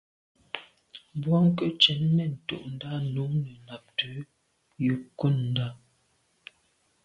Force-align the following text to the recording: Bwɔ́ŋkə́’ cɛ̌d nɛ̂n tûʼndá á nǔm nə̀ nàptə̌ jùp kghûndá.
Bwɔ́ŋkə́’ 1.21 1.69
cɛ̌d 1.81 2.01
nɛ̂n 2.15 2.33
tûʼndá 2.47 2.89
á 2.97 3.03
nǔm 3.13 3.31
nə̀ 3.43 3.55
nàptə̌ 3.67 4.13
jùp 4.83 5.03
kghûndá. 5.17 5.67